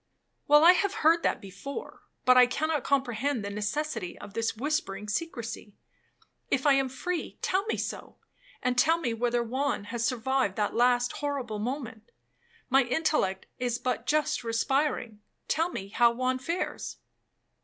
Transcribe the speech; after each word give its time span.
'—'Well, 0.47 0.63
I 0.63 0.71
have 0.71 0.95
heard 1.05 1.21
that 1.21 1.39
before, 1.39 2.01
but 2.25 2.35
I 2.35 2.47
cannot 2.47 2.83
comprehend 2.83 3.45
the 3.45 3.51
necessity 3.51 4.17
of 4.17 4.33
this 4.33 4.57
whispering 4.57 5.07
secrecy. 5.07 5.75
If 6.49 6.65
I 6.65 6.73
am 6.73 6.89
free, 6.89 7.37
tell 7.43 7.67
me 7.67 7.77
so, 7.77 8.17
and 8.63 8.79
tell 8.79 8.97
me 8.97 9.13
whether 9.13 9.43
Juan 9.43 9.83
has 9.93 10.03
survived 10.03 10.55
that 10.55 10.73
last 10.73 11.11
horrible 11.17 11.59
moment,—my 11.59 12.81
intellect 12.85 13.45
is 13.59 13.77
but 13.77 14.07
just 14.07 14.43
respiring. 14.43 15.21
Tell 15.47 15.69
me 15.69 15.89
how 15.89 16.11
Juan 16.13 16.39
fares.' 16.39 16.97